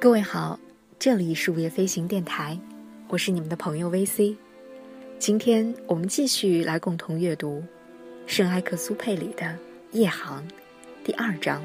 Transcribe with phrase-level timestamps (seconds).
[0.00, 0.58] 各位好，
[0.98, 2.58] 这里是午夜飞行电台，
[3.06, 4.34] 我是你们的朋友 VC。
[5.18, 7.62] 今天我们继续来共同阅读
[8.26, 9.44] 圣埃克苏佩里的
[9.92, 10.42] 《夜航》
[11.04, 11.62] 第二章。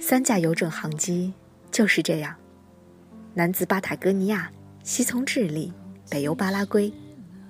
[0.00, 1.34] 三架邮政航机
[1.70, 2.34] 就是这样，
[3.34, 4.50] 南自巴塔哥尼亚，
[4.82, 5.70] 西从智利，
[6.08, 6.90] 北由巴拉圭，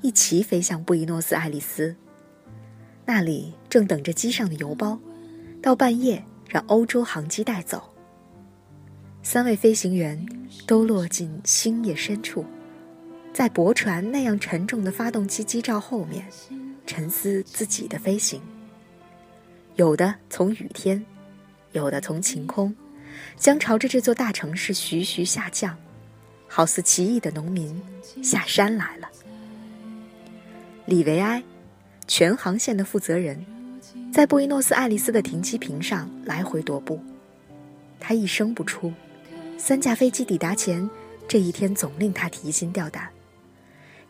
[0.02, 1.96] 一起飞向布宜诺斯艾利斯。
[3.06, 4.98] 那里正等着机上的邮包，
[5.62, 7.82] 到半夜让欧洲航机带走。
[9.22, 10.24] 三位飞行员
[10.66, 12.44] 都落进星夜深处，
[13.32, 16.26] 在驳船那样沉重的发动机机罩后面，
[16.86, 18.40] 沉思自己的飞行。
[19.76, 21.02] 有的从雨天。
[21.72, 22.76] 有的从晴空，
[23.34, 25.74] 将朝着这座大城市徐徐下降，
[26.46, 27.80] 好似奇异的农民
[28.22, 29.08] 下山来了。
[30.92, 31.42] 李维埃，
[32.06, 33.42] 全航线的负责人，
[34.12, 37.00] 在布宜诺斯艾利斯的停机坪上来回踱步。
[37.98, 38.92] 他一声不出，
[39.56, 40.86] 三架飞机抵达前，
[41.26, 43.08] 这一天总令他提心吊胆。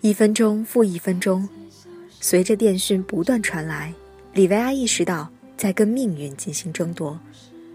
[0.00, 1.48] 一分钟复一分钟，
[2.18, 3.94] 随着电讯不断传来，
[4.34, 7.16] 李维埃意识到在跟命运进行争夺。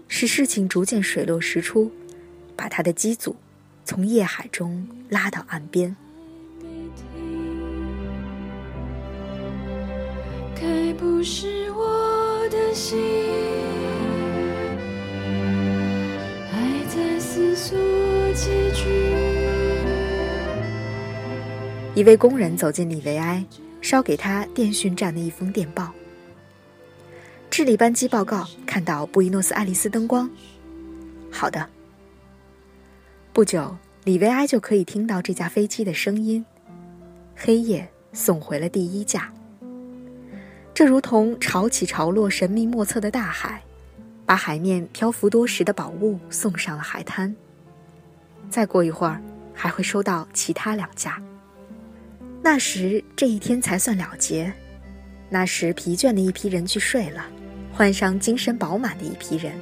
[0.06, 1.90] 使事情逐渐水落石出，
[2.54, 3.34] 把他的机组
[3.86, 5.96] 从夜海中拉到岸边。
[11.18, 12.96] 不是我的心，
[16.48, 17.76] 还在思索
[18.34, 18.84] 结局。
[21.96, 23.44] 一位工人走进李维埃，
[23.82, 25.92] 捎给他电讯站的一封电报。
[27.50, 30.30] 智利班机报告，看到布宜诺斯艾利斯灯光。
[31.32, 31.68] 好的。
[33.32, 36.46] 不久，里维埃就可以听到这架飞机的声音。
[37.34, 39.32] 黑夜送回了第一架。
[40.78, 43.60] 这如同潮起潮落、神秘莫测的大海，
[44.24, 47.34] 把海面漂浮多时的宝物送上了海滩。
[48.48, 49.20] 再过一会儿，
[49.52, 51.20] 还会收到其他两家。
[52.40, 54.52] 那时，这一天才算了结。
[55.28, 57.26] 那时，疲倦的一批人去睡了。
[57.72, 59.60] 换上精神饱满的一批人，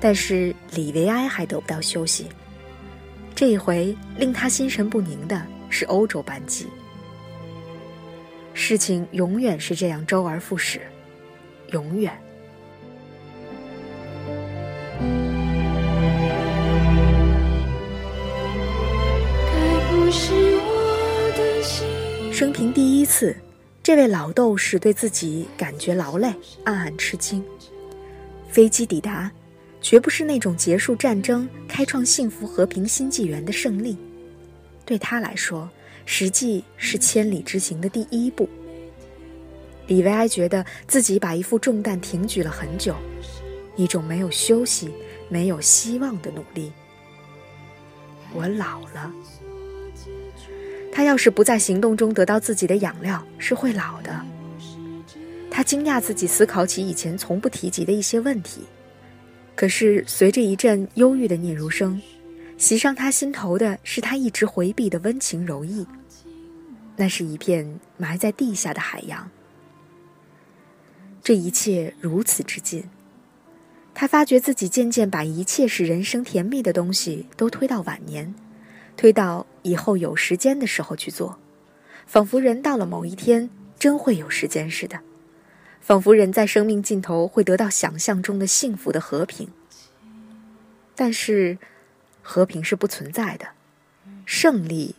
[0.00, 2.28] 但是李维埃还得不到休息。
[3.34, 6.66] 这一回令他心神不宁的是欧洲班机。
[8.60, 10.80] 事情永远是这样周而复始，
[11.70, 12.12] 永远。
[22.32, 23.34] 生平第一次。
[23.80, 26.30] 这位老斗士对自己感觉劳累，
[26.64, 27.42] 暗暗吃惊。
[28.50, 29.30] 飞机抵达，
[29.80, 33.96] 绝不是那种结束战争、开创幸福和平新纪元的胜利，
[34.84, 35.70] 对他来说，
[36.10, 38.48] 实际是千里之行的第一步。
[39.86, 42.96] 李维埃觉得自己把一副重担挺举了很久，
[43.76, 44.90] 一种没有休息、
[45.28, 46.72] 没有希望的努力。
[48.32, 49.12] 我老了。
[50.90, 54.18] 他要是不在行动中得到自己的养料，是会老的。
[55.50, 58.62] 他惊讶自己思考起以前从不提及的一些问题，
[59.54, 62.00] 可是随着一阵忧郁的嗫嚅声，
[62.56, 65.86] 袭上他心头的是他一直回避的温情柔意。
[67.00, 69.30] 那是一片埋在地下的海洋。
[71.22, 72.84] 这一切如此之近，
[73.94, 78.34] 他发觉自己渐渐把一切使人生甜蜜的东西都推到晚年。
[78.96, 81.38] 推到以后有时间的时候去做，
[82.04, 83.48] 仿佛人到了某一天
[83.78, 84.98] 真会有时间似的，
[85.80, 89.48] 仿佛人在生命尽头会得到想象中的幸福的和平。
[90.96, 91.58] 但是，
[92.22, 93.50] 和平是不存在的，
[94.26, 94.96] 胜利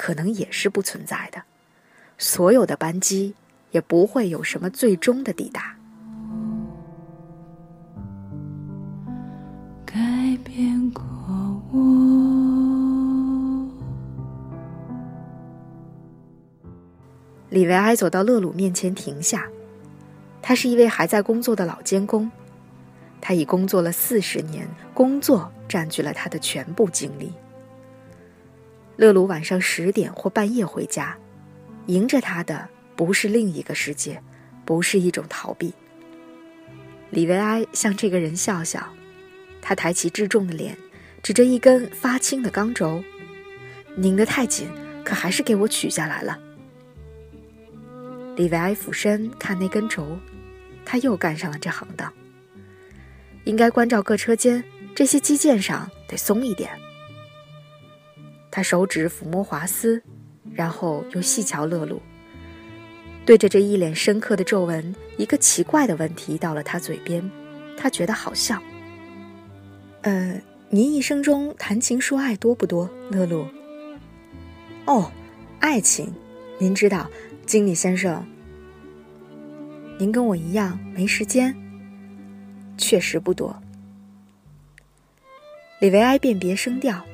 [0.00, 1.42] 可能也是不存在的，
[2.16, 3.34] 所有的班机
[3.70, 5.76] 也不会有什么最终的抵达。
[9.84, 9.94] 改
[10.42, 11.02] 变过
[11.70, 11.78] 我。
[17.50, 19.46] 李维埃走到勒鲁面前停下，
[20.40, 22.30] 他是一位还在工作的老监工，
[23.20, 27.34] 他已工作了四十年，工作占据了他的全部精力。
[29.00, 31.16] 勒鲁晚上十点或半夜回家，
[31.86, 34.22] 迎着他的不是另一个世界，
[34.66, 35.72] 不是一种逃避。
[37.08, 38.92] 李维埃向这个人笑笑，
[39.62, 40.76] 他抬起质重的脸，
[41.22, 43.02] 指着一根发青的钢轴，
[43.96, 44.68] 拧得太紧，
[45.02, 46.38] 可还是给我取下来了。
[48.36, 50.18] 李维埃俯身看那根轴，
[50.84, 52.12] 他又干上了这行当。
[53.44, 54.62] 应该关照各车间，
[54.94, 56.70] 这些机件上得松一点。
[58.50, 60.02] 他手指抚摸华丝，
[60.52, 62.00] 然后又细瞧勒鲁。
[63.24, 67.30] 对着这一脸深刻的皱纹，一个奇怪的问题到了他嘴边，
[67.76, 68.60] 他觉得好笑。
[70.02, 73.46] 呃，您一生中谈情说爱多不多，乐露？
[74.86, 75.12] 哦，
[75.60, 76.12] 爱情，
[76.58, 77.08] 您知道，
[77.46, 78.26] 经理先生，
[79.98, 81.54] 您跟我一样没时间，
[82.76, 83.54] 确实不多。
[85.80, 87.04] 李维埃辨别声调，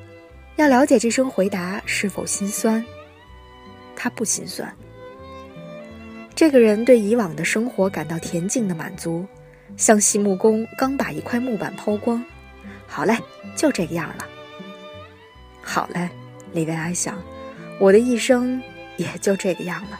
[0.57, 2.83] 要了解这声回答是否心酸。
[3.95, 4.71] 他不心酸。
[6.35, 9.25] 这个人对以往的生活感到恬静的满足，
[9.75, 12.23] 像细木工刚把一块木板抛光。
[12.85, 13.17] 好嘞，
[13.55, 14.25] 就这个样了。
[15.61, 16.09] 好嘞，
[16.53, 17.21] 李维埃想，
[17.79, 18.61] 我的一生
[18.97, 19.99] 也就这个样了。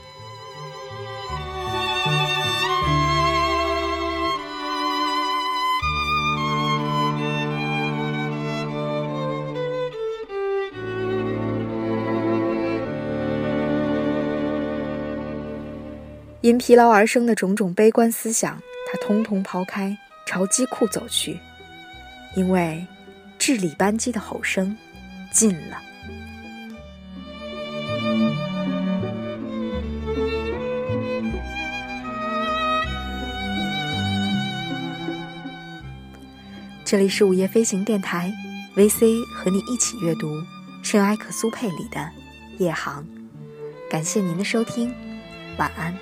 [16.47, 18.57] 因疲劳而生的种种悲观思想，
[18.89, 21.37] 他通通抛开，朝机库走去。
[22.37, 22.87] 因为
[23.37, 24.73] 治理班机的吼声
[25.29, 25.81] 近了。
[36.85, 38.31] 这里是午夜飞行电台
[38.77, 40.41] ，VC 和你一起阅读
[40.81, 41.99] 圣埃克苏佩里的
[42.57, 43.03] 《夜航》。
[43.91, 44.93] 感谢您的收听，
[45.57, 45.93] 晚安。